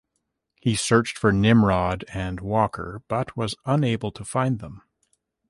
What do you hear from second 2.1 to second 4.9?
and "Walker", but was unable to find them.